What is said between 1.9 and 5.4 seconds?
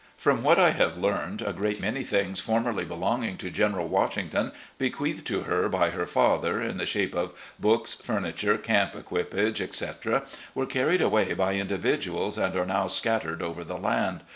things formerly belong ing to General Washington, bequeathed